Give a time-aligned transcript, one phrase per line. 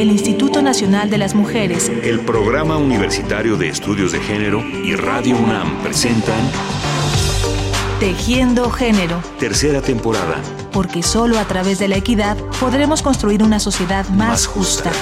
[0.00, 5.36] el Instituto Nacional de las Mujeres, el Programa Universitario de Estudios de Género y Radio
[5.36, 6.38] UNAM presentan
[7.98, 9.20] Tejiendo Género.
[9.40, 10.40] Tercera temporada.
[10.72, 14.92] Porque solo a través de la equidad podremos construir una sociedad más, justa.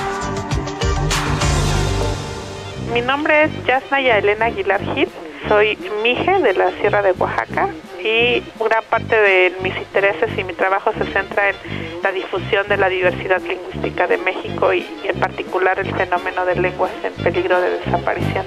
[2.95, 5.09] Mi nombre es Yasnaya Elena Aguilar Gil.
[5.47, 7.69] Soy Mije de la Sierra de Oaxaca
[8.07, 11.57] y gran parte de mis intereses y mi trabajo se centra en
[12.03, 16.93] la difusión de la diversidad lingüística de México y, en particular el fenómeno de lenguas
[17.03, 18.47] en peligro de desaparición.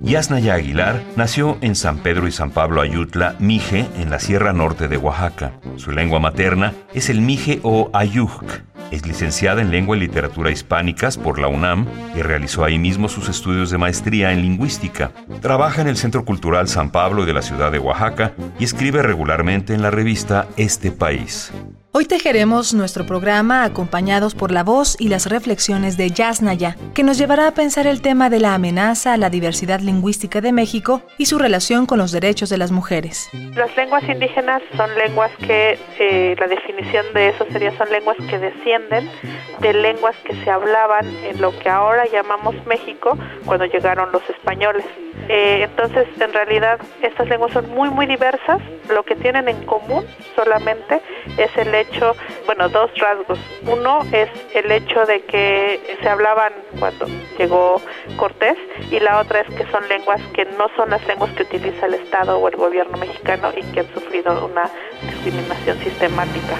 [0.00, 4.88] Yasnaya Aguilar nació en San Pedro y San Pablo Ayutla, Mije, en la Sierra Norte
[4.88, 5.52] de Oaxaca.
[5.76, 8.44] Su lengua materna es el Mije o Ayuk
[8.92, 13.28] es licenciada en Lengua y Literatura Hispánicas por la UNAM y realizó ahí mismo sus
[13.28, 15.10] estudios de maestría en lingüística.
[15.40, 19.74] Trabaja en el Centro Cultural San Pablo de la ciudad de Oaxaca y escribe regularmente
[19.74, 21.50] en la revista Este País.
[21.94, 27.18] Hoy tejeremos nuestro programa acompañados por la voz y las reflexiones de Yasnaya, que nos
[27.18, 31.26] llevará a pensar el tema de la amenaza a la diversidad lingüística de México y
[31.26, 33.28] su relación con los derechos de las mujeres.
[33.54, 38.38] Las lenguas indígenas son lenguas que, eh, la definición de eso sería, son lenguas que
[38.38, 44.28] descienden de lenguas que se hablaban en lo que ahora llamamos México cuando llegaron los
[44.28, 44.84] españoles.
[45.28, 48.60] Eh, entonces, en realidad, estas lenguas son muy, muy diversas.
[48.88, 51.00] Lo que tienen en común solamente
[51.38, 52.16] es el hecho,
[52.46, 53.38] bueno, dos rasgos.
[53.66, 57.06] Uno es el hecho de que se hablaban cuando
[57.38, 57.80] llegó
[58.16, 58.56] Cortés
[58.90, 61.94] y la otra es que son lenguas que no son las lenguas que utiliza el
[61.94, 64.70] Estado o el gobierno mexicano y que han sufrido una
[65.02, 66.56] discriminación sistemática.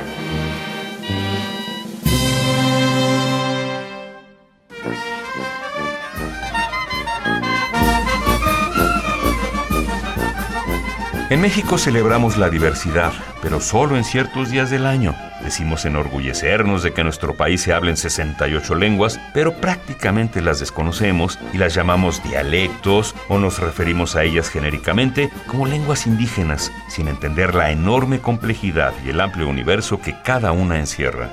[11.32, 15.16] En México celebramos la diversidad, pero solo en ciertos días del año.
[15.42, 21.38] Decimos enorgullecernos de que en nuestro país se hablen 68 lenguas, pero prácticamente las desconocemos
[21.54, 27.54] y las llamamos dialectos o nos referimos a ellas genéricamente como lenguas indígenas, sin entender
[27.54, 31.30] la enorme complejidad y el amplio universo que cada una encierra.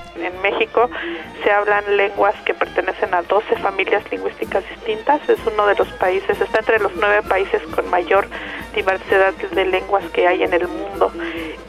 [1.44, 5.28] Se hablan lenguas que pertenecen a 12 familias lingüísticas distintas.
[5.28, 8.28] Es uno de los países, está entre los nueve países con mayor
[8.76, 11.12] diversidad de lenguas que hay en el mundo.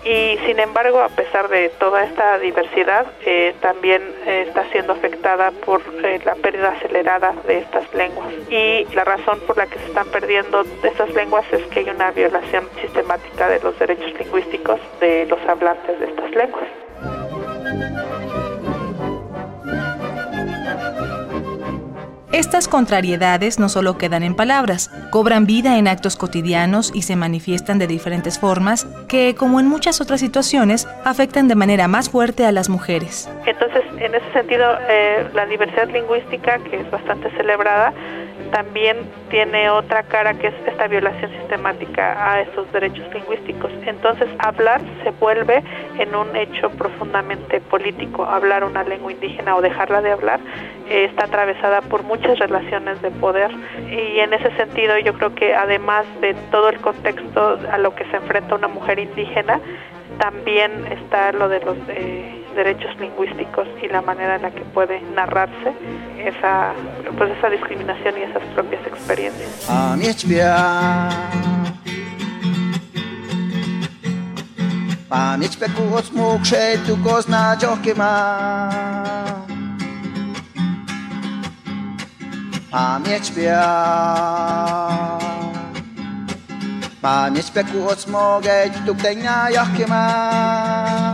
[0.04, 5.50] Y sin embargo, a pesar de toda esta diversidad, eh, también eh, está siendo afectada
[5.50, 8.32] por eh, la pérdida acelerada de estas lenguas.
[8.48, 12.10] Y la razón por la que se están perdiendo estas lenguas es que hay una
[12.12, 16.68] violación sistemática de los derechos lingüísticos de los hablantes de estas lenguas.
[22.40, 27.78] Estas contrariedades no solo quedan en palabras, cobran vida en actos cotidianos y se manifiestan
[27.78, 32.52] de diferentes formas que, como en muchas otras situaciones, afectan de manera más fuerte a
[32.52, 33.28] las mujeres.
[33.44, 37.92] Entonces, en ese sentido, eh, la diversidad lingüística, que es bastante celebrada,
[38.50, 38.96] también
[39.28, 43.70] tiene otra cara que es esta violación sistemática a esos derechos lingüísticos.
[43.86, 45.62] Entonces, hablar se vuelve
[45.98, 48.24] en un hecho profundamente político.
[48.24, 50.40] Hablar una lengua indígena o dejarla de hablar
[50.88, 53.50] eh, está atravesada por muchas relaciones de poder.
[53.90, 58.04] Y en ese sentido yo creo que además de todo el contexto a lo que
[58.06, 59.60] se enfrenta una mujer indígena,
[60.18, 65.00] también está lo de los eh, derechos lingüísticos y la manera en la que puede
[65.14, 65.72] narrarse
[66.18, 66.72] esa
[67.16, 69.68] pues esa discriminación y esas propias experiencias.
[82.70, 85.18] pamięć biała.
[87.02, 91.09] Pamięć peku od smogeć, tu ktej na jakie ma.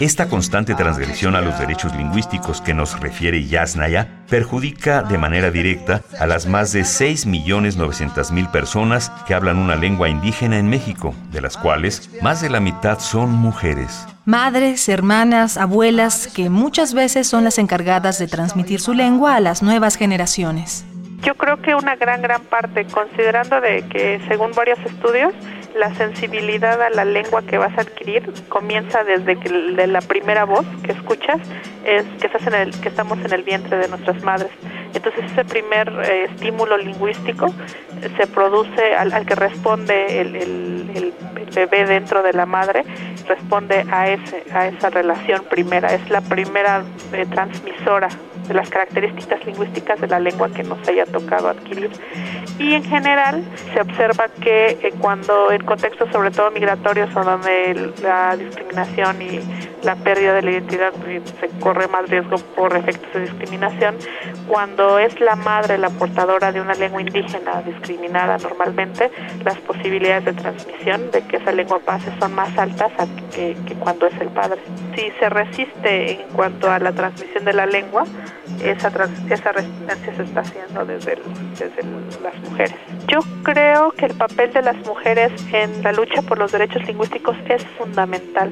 [0.00, 6.02] Esta constante transgresión a los derechos lingüísticos que nos refiere Yasnaya perjudica de manera directa
[6.18, 11.56] a las más de 6.900.000 personas que hablan una lengua indígena en México, de las
[11.56, 14.04] cuales más de la mitad son mujeres.
[14.24, 19.62] Madres, hermanas, abuelas, que muchas veces son las encargadas de transmitir su lengua a las
[19.62, 20.84] nuevas generaciones.
[21.22, 25.32] Yo creo que una gran, gran parte, considerando de que según varios estudios,
[25.74, 30.44] la sensibilidad a la lengua que vas a adquirir comienza desde que de la primera
[30.44, 31.40] voz que escuchas,
[31.84, 34.50] es que, estás en el, que estamos en el vientre de nuestras madres.
[34.94, 37.52] Entonces ese primer eh, estímulo lingüístico
[38.16, 41.14] se produce al, que responde el, el,
[41.54, 42.84] bebé dentro de la madre,
[43.28, 46.82] responde a, ese, a esa relación primera, es la primera
[47.12, 48.08] eh, transmisora
[48.46, 51.90] de las características lingüísticas de la lengua que nos haya tocado adquirir.
[52.58, 57.92] Y en general se observa que eh, cuando en contextos sobre todo migratorios o donde
[58.02, 59.40] la discriminación y
[59.84, 60.92] la pérdida de la identidad
[61.40, 63.96] se corre más riesgo por efectos de discriminación,
[64.48, 69.10] cuando es la madre la portadora de una lengua indígena discriminada normalmente,
[69.44, 72.92] las posibilidades de transmisión de que esa lengua pase son más altas
[73.34, 74.60] que, que cuando es el padre.
[74.94, 78.04] Si se resiste en cuanto a la transmisión de la lengua,
[78.62, 78.88] esa,
[79.30, 81.18] esa resistencia se está haciendo desde,
[81.58, 81.82] desde
[82.22, 82.74] las mujeres.
[83.08, 87.36] Yo creo que el papel de las mujeres en la lucha por los derechos lingüísticos
[87.48, 88.50] es fundamental,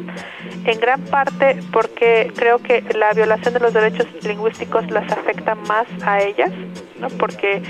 [0.64, 1.21] en gran parte
[1.72, 6.50] porque creo que la violación de los derechos lingüísticos las afecta más a ellas,
[7.00, 7.08] ¿no?
[7.08, 7.62] porque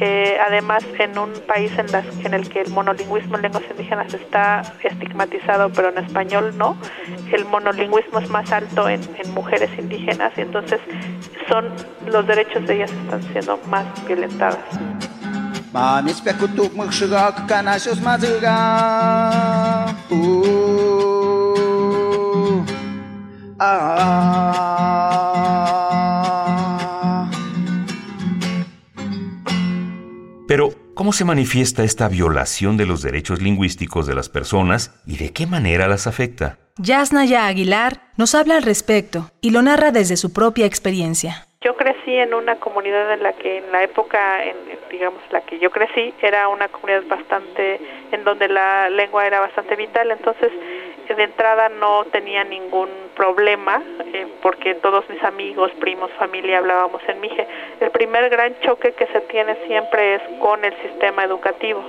[0.00, 4.12] eh, además en un país en, las, en el que el monolingüismo en lenguas indígenas
[4.14, 6.76] está estigmatizado, pero en español no,
[7.32, 10.80] el monolingüismo es más alto en, en mujeres indígenas y entonces
[11.48, 11.66] son
[12.06, 14.58] los derechos de ellas están siendo más violentadas.
[30.46, 35.32] Pero, ¿cómo se manifiesta esta violación de los derechos lingüísticos de las personas y de
[35.32, 36.58] qué manera las afecta?
[36.78, 41.44] Yasnaya Aguilar nos habla al respecto y lo narra desde su propia experiencia.
[41.60, 44.56] Yo crecí en una comunidad en la que en la época, en,
[44.90, 47.80] digamos, la que yo crecí, era una comunidad bastante,
[48.12, 50.52] en donde la lengua era bastante vital, entonces
[51.16, 53.82] de entrada no tenía ningún problema
[54.12, 57.46] eh, porque todos mis amigos, primos, familia hablábamos en Mije.
[57.80, 61.82] El primer gran choque que se tiene siempre es con el sistema educativo.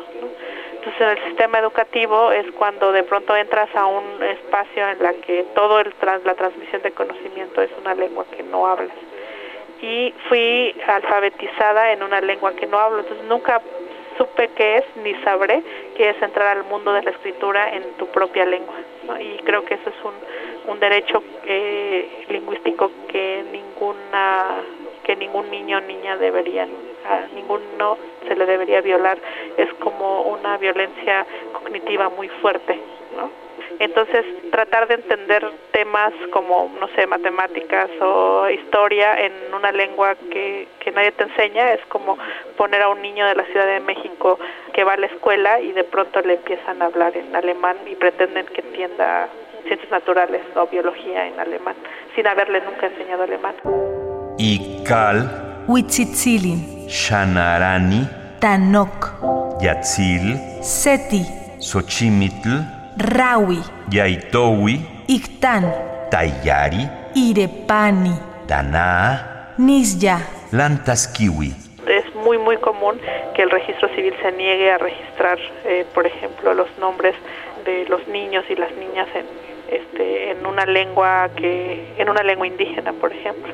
[0.73, 5.13] Entonces en el sistema educativo es cuando de pronto entras a un espacio en la
[5.13, 5.93] que todo el
[6.23, 8.95] la transmisión de conocimiento es una lengua que no hablas
[9.81, 13.61] y fui alfabetizada en una lengua que no hablo, entonces nunca
[14.19, 15.63] supe qué es ni sabré
[15.95, 18.75] qué es entrar al mundo de la escritura en tu propia lengua.
[19.19, 24.57] Y creo que eso es un, un derecho eh, lingüístico que ninguna
[25.03, 26.67] que ningún niño o niña debería,
[27.09, 29.17] a ninguno se le debería violar.
[29.57, 32.79] Es como una violencia cognitiva muy fuerte.
[33.15, 33.48] ¿no?
[33.77, 40.67] Entonces, tratar de entender temas como, no sé, matemáticas o historia en una lengua que,
[40.79, 42.17] que nadie te enseña es como
[42.57, 44.39] poner a un niño de la Ciudad de México
[44.73, 47.95] que va a la escuela y de pronto le empiezan a hablar en alemán y
[47.95, 49.29] pretenden que entienda
[49.65, 51.75] ciencias naturales o biología en alemán,
[52.15, 53.55] sin haberle nunca enseñado alemán.
[54.37, 58.07] Ikal, Huitzitzilin, Shanarani,
[58.39, 61.25] Tanok, Yatzil, Seti,
[61.59, 65.63] Xochimitl, Rawi, Yaitowi, Ictán,
[66.11, 66.83] Tayari,
[67.15, 68.11] Irepani,
[68.45, 70.19] Taná, Nisya,
[70.51, 71.55] Lantaskiwi.
[71.87, 72.99] Es muy, muy común
[73.35, 77.15] que el registro civil se niegue a registrar, eh, por ejemplo, los nombres
[77.63, 79.25] de los niños y las niñas en,
[79.71, 83.53] este, en una lengua que, en una lengua indígena, por ejemplo.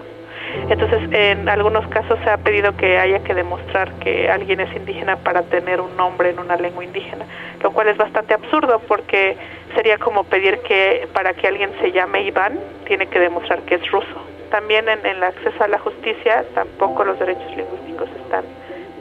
[0.69, 5.17] Entonces, en algunos casos se ha pedido que haya que demostrar que alguien es indígena
[5.17, 7.25] para tener un nombre en una lengua indígena,
[7.61, 9.37] lo cual es bastante absurdo porque
[9.75, 13.91] sería como pedir que para que alguien se llame Iván tiene que demostrar que es
[13.91, 14.25] ruso.
[14.49, 18.45] También en, el acceso a la justicia tampoco los derechos lingüísticos están,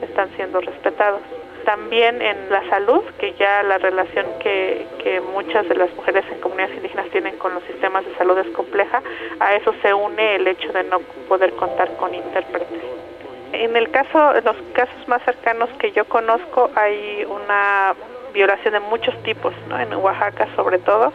[0.01, 1.21] están siendo respetados
[1.65, 6.39] también en la salud, que ya la relación que, que muchas de las mujeres en
[6.39, 9.01] comunidades indígenas tienen con los sistemas de salud es compleja,
[9.39, 12.79] a eso se une el hecho de no poder contar con intérpretes.
[13.51, 17.93] En el caso, los casos más cercanos que yo conozco, hay una
[18.35, 19.79] violación de muchos tipos, ¿no?
[19.79, 21.11] en Oaxaca sobre todo.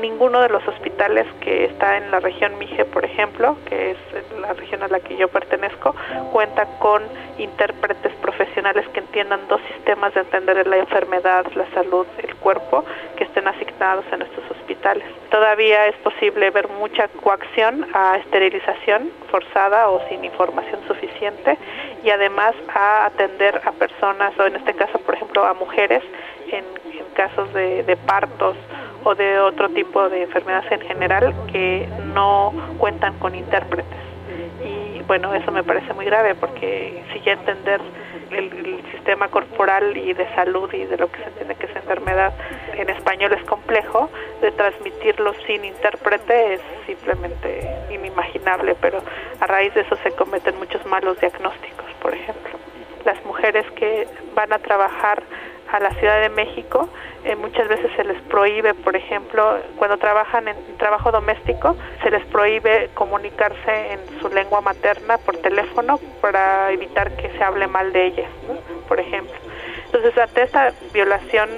[0.00, 3.96] Ninguno de los hospitales que está en la región Mije, por ejemplo, que es
[4.40, 5.94] la región a la que yo pertenezco,
[6.32, 7.02] cuenta con
[7.38, 12.84] intérpretes profesionales que entiendan dos sistemas de entender la enfermedad, la salud, el cuerpo,
[13.16, 15.04] que estén asignados en estos hospitales.
[15.30, 21.56] Todavía es posible ver mucha coacción a esterilización forzada o sin información suficiente
[22.02, 26.02] y además a atender a personas, o en este caso, por ejemplo, a mujeres
[26.52, 26.64] en,
[27.14, 28.56] casos de, partos
[29.04, 33.98] o de otro tipo de enfermedades en general que no cuentan con intérpretes.
[34.64, 37.80] Y bueno, eso me parece muy grave porque si ya entender
[38.30, 42.32] el, sistema corporal y de salud y de lo que se entiende que es enfermedad
[42.74, 44.10] en español es complejo,
[44.40, 49.00] de transmitirlo sin intérprete es simplemente inimaginable, pero
[49.40, 52.58] a raíz de eso se cometen muchos malos diagnósticos, por ejemplo.
[53.04, 55.22] Las mujeres que van a trabajar
[55.76, 56.88] a la Ciudad de México,
[57.24, 62.24] eh, muchas veces se les prohíbe, por ejemplo, cuando trabajan en trabajo doméstico, se les
[62.26, 68.06] prohíbe comunicarse en su lengua materna por teléfono para evitar que se hable mal de
[68.06, 68.30] ellas,
[68.88, 69.34] por ejemplo.
[69.86, 71.48] Entonces, ante esta violación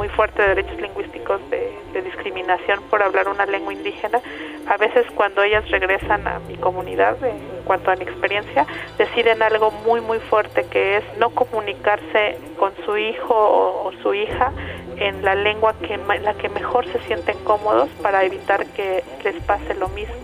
[0.00, 4.18] muy fuerte de derechos lingüísticos de, discriminación por hablar una lengua indígena.
[4.66, 8.66] A veces cuando ellas regresan a mi comunidad, en cuanto a mi experiencia,
[8.96, 14.52] deciden algo muy muy fuerte que es no comunicarse con su hijo o, su hija
[14.96, 19.36] en la lengua que en la que mejor se sienten cómodos para evitar que les
[19.42, 20.14] pase lo mismo.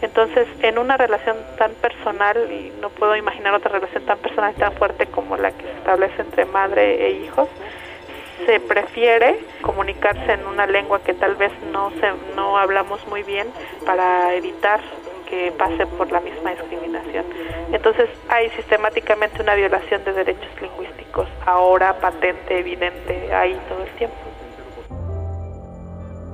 [0.00, 4.60] Entonces, en una relación tan personal, y no puedo imaginar otra relación tan personal y
[4.60, 7.48] tan fuerte como la que se establece entre madre e hijos,
[8.46, 13.48] se prefiere comunicarse en una lengua que tal vez no se, no hablamos muy bien
[13.84, 14.80] para evitar
[15.28, 17.24] que pase por la misma discriminación.
[17.72, 24.16] Entonces hay sistemáticamente una violación de derechos lingüísticos, ahora patente, evidente, ahí todo el tiempo.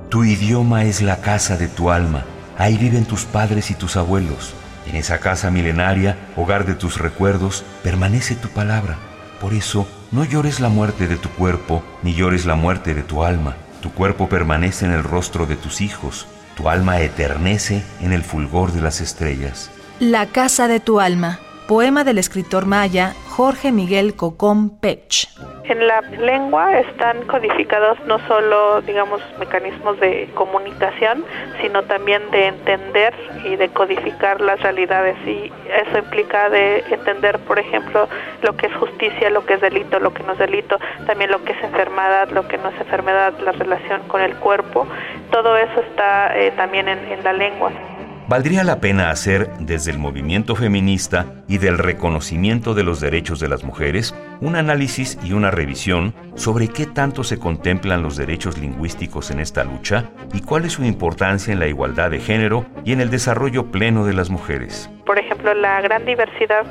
[0.09, 2.23] Tu idioma es la casa de tu alma,
[2.57, 4.55] ahí viven tus padres y tus abuelos.
[4.87, 8.97] En esa casa milenaria, hogar de tus recuerdos, permanece tu palabra.
[9.41, 13.25] Por eso, no llores la muerte de tu cuerpo, ni llores la muerte de tu
[13.25, 13.57] alma.
[13.81, 18.71] Tu cuerpo permanece en el rostro de tus hijos, tu alma eternece en el fulgor
[18.71, 19.69] de las estrellas.
[19.99, 25.27] La casa de tu alma, poema del escritor maya Jorge Miguel Cocón Pech.
[25.67, 31.25] En la lengua están codificados no solo, digamos, mecanismos de comunicación,
[31.59, 35.17] sino también de entender y de codificar las realidades.
[35.25, 38.07] Y eso implica de entender, por ejemplo,
[38.43, 41.43] lo que es justicia, lo que es delito, lo que no es delito, también lo
[41.43, 44.85] que es enfermedad, lo que no es enfermedad, la relación con el cuerpo.
[45.31, 47.71] Todo eso está eh, también en la lengua.
[48.27, 53.47] Valdría la pena hacer, desde el movimiento feminista y del reconocimiento de los derechos de
[53.47, 59.29] las mujeres, un análisis y una revisión sobre qué tanto se contemplan los derechos lingüísticos
[59.29, 63.01] en esta lucha y cuál es su importancia en la igualdad de género y en
[63.01, 64.89] el desarrollo pleno de las mujeres.
[65.05, 66.65] Por ejemplo, la gran diversidad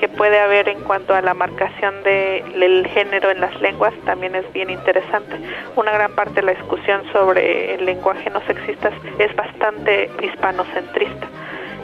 [0.00, 4.50] que puede haber en cuanto a la marcación del género en las lenguas también es
[4.54, 5.36] bien interesante.
[5.76, 11.28] Una gran parte de la discusión sobre el lenguaje no sexista es bastante hispanocentrista.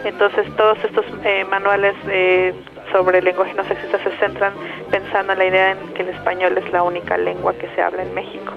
[0.05, 2.55] Entonces todos estos eh, manuales eh,
[2.91, 4.55] sobre el lenguaje no sexista se centran
[4.91, 8.03] pensando en la idea en que el español es la única lengua que se habla
[8.03, 8.55] en México.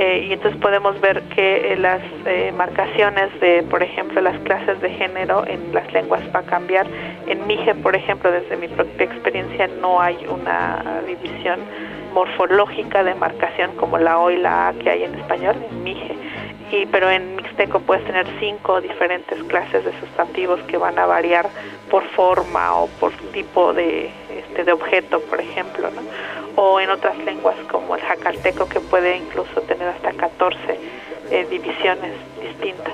[0.00, 2.00] Eh, y entonces podemos ver que las
[2.54, 6.86] marcaciones de, por ejemplo, las clases de género en las lenguas va a cambiar.
[7.26, 11.58] En Mije, por ejemplo, desde mi propia experiencia, no hay una división
[12.14, 16.14] morfológica de marcación como la O y la A que hay en español, en Mije
[16.70, 21.48] y, pero en mixteco puedes tener cinco diferentes clases de sustantivos que van a variar
[21.90, 24.10] por forma o por tipo de,
[24.54, 25.90] de objeto, por ejemplo,
[26.56, 30.58] o en otras lenguas como el jacalteco que puede incluso tener hasta 14
[31.30, 32.12] eh, divisiones
[32.42, 32.92] distintas.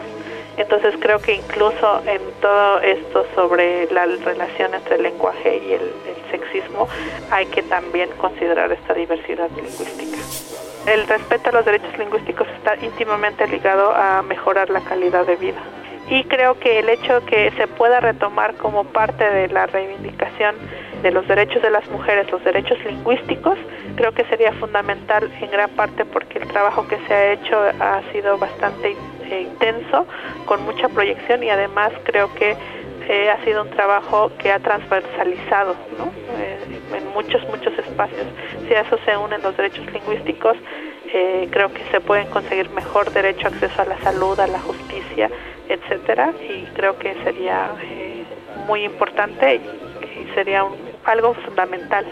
[0.57, 5.93] Entonces creo que incluso en todo esto sobre la relación entre el lenguaje y el
[6.31, 6.89] sexismo
[7.31, 10.19] hay que también considerar esta diversidad lingüística
[10.87, 15.63] el respeto a los derechos lingüísticos está íntimamente ligado a mejorar la calidad de vida.
[16.09, 20.55] Y creo que el hecho que se pueda retomar como parte de la reivindicación
[21.03, 23.59] de los derechos de las mujeres, los derechos lingüísticos,
[23.97, 28.03] creo que sería fundamental en gran parte porque el trabajo que se ha hecho ha
[28.13, 28.97] sido bastante
[29.31, 30.07] eh, intenso,
[30.47, 32.57] con mucha proyección y además creo que
[33.09, 35.77] eh, ha sido un trabajo que ha transversalizado
[36.39, 36.59] eh,
[36.97, 38.27] en muchos, muchos espacios.
[38.67, 40.57] Si a eso se unen los derechos lingüísticos,
[41.17, 45.31] eh, creo que se pueden conseguir mejor derecho, acceso a la salud, a la justicia,
[45.69, 47.71] etcétera, y creo que sería
[48.67, 49.61] muy importante y,
[50.35, 50.65] sería
[51.05, 52.05] algo fundamental.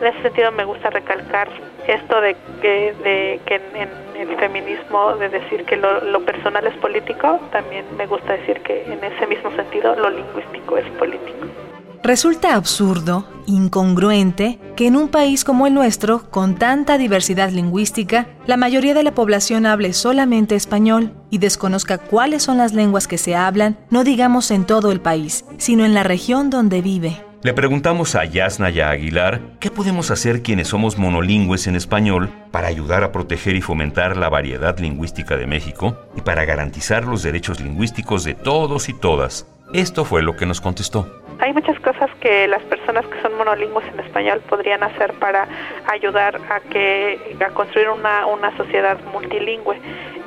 [0.00, 1.48] En ese sentido me gusta recalcar
[1.88, 7.40] esto de que, de que en, el feminismo, de decir que lo, personal es político,
[7.50, 11.73] también me gusta decir que en ese mismo sentido lo lingüístico es político.
[12.04, 18.58] Resulta absurdo, incongruente, que en un país como el nuestro, con tanta diversidad lingüística, la
[18.58, 23.34] mayoría de la población hable solamente español y desconozca cuáles son las lenguas que se
[23.34, 27.24] hablan, no digamos en todo el país, sino en la región donde vive.
[27.42, 33.02] Le preguntamos a Yasnaya Aguilar qué podemos hacer quienes somos monolingües en español para ayudar
[33.02, 38.24] a proteger y fomentar la variedad lingüística de México y para garantizar los derechos lingüísticos
[38.24, 39.46] de todos y todas.
[39.72, 41.23] Esto fue lo que nos contestó.
[41.40, 45.46] Hay muchas cosas que las personas que son monolingües en español podrían hacer para
[45.86, 49.78] ayudar a que a construir una, una sociedad multilingüe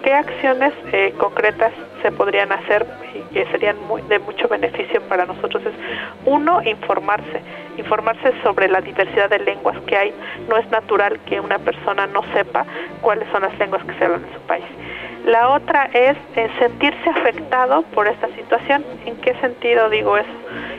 [0.08, 3.76] ¿qué acciones eh, concretas se podrían hacer y que serían
[4.08, 5.66] de mucho beneficio para nosotros?
[5.66, 5.74] Es
[6.26, 7.42] uno, informarse,
[7.78, 10.14] informarse sobre la diversidad de lenguas que hay.
[10.48, 12.66] No es natural que una persona no sepa
[13.02, 14.66] cuáles son las lenguas que se hablan en su país.
[15.26, 18.86] La otra es eh, sentirse afectado por esta situación.
[19.06, 20.30] ¿En qué sentido digo eso?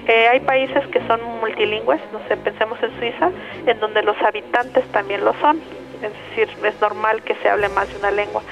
[0.09, 3.31] Eh, hay países que son multilingües, no sé, pensemos en Suiza,
[3.67, 5.61] en donde los habitantes también lo son.
[6.03, 8.43] Es decir, es normal que se hable más de una lengua.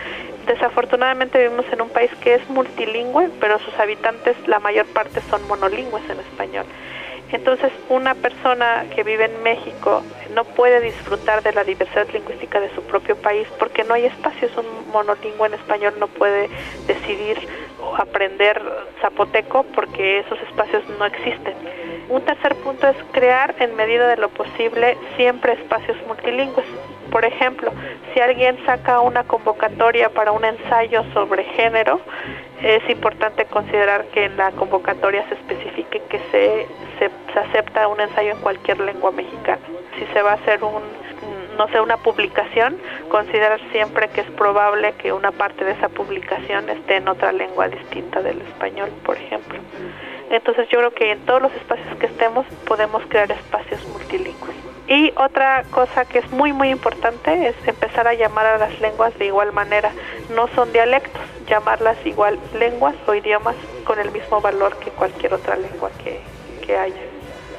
[0.47, 5.47] Desafortunadamente vivimos en un país que es multilingüe, pero sus habitantes, la mayor parte, son
[5.49, 6.67] monolingües en español.
[7.33, 10.03] Entonces, una persona que vive en México
[10.35, 14.53] no puede disfrutar de la diversidad lingüística de su propio país porque no hay espacios.
[14.57, 16.49] Un monolingüe en español no puede
[16.87, 17.39] decidir
[17.97, 18.61] aprender
[19.01, 21.55] zapoteco porque esos espacios no existen.
[22.09, 26.67] Un tercer punto es crear en medida de lo posible siempre espacios multilingües.
[27.11, 27.73] Por ejemplo,
[28.13, 32.01] si alguien saca una convocatoria para un ensayo sobre género,
[32.63, 36.67] es importante considerar que en la convocatoria se especifique que se,
[36.99, 39.61] se, acepta un ensayo en cualquier lengua mexicana.
[39.99, 40.83] Si se va a hacer un,
[41.57, 46.69] no sé, una publicación, considerar siempre que es probable que una parte de esa publicación
[46.69, 49.59] esté en otra lengua distinta del español, por ejemplo.
[50.31, 54.57] Entonces yo creo que en todos los espacios que estemos podemos crear espacios multilingües.
[54.89, 59.17] Y otra cosa que es muy muy importante es empezar a llamar a las lenguas
[59.19, 59.91] de igual manera.
[60.35, 65.57] No son dialectos, llamarlas igual lenguas o idiomas con el mismo valor que cualquier otra
[65.57, 66.21] lengua que,
[66.65, 67.03] que haya.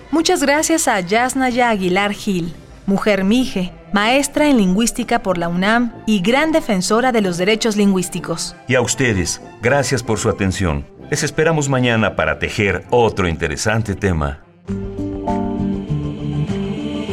[0.10, 2.54] Muchas gracias a Yasnaya Aguilar Gil,
[2.88, 8.56] mujer mije, maestra en lingüística por la UNAM y gran defensora de los derechos lingüísticos.
[8.68, 10.88] Y a ustedes, gracias por su atención.
[11.12, 14.40] Les esperamos mañana para tejer otro interesante tema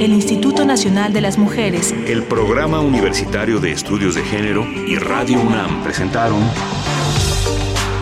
[0.04, 5.40] el Instituto Nacional de las Mujeres, el Programa Universitario de Estudios de Género y Radio
[5.40, 6.42] UNAM presentaron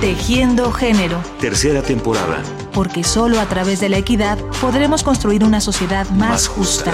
[0.00, 1.22] Tejiendo Género.
[1.38, 2.42] Tercera temporada.
[2.72, 6.92] Porque solo a través de la equidad podremos construir una sociedad más, justa.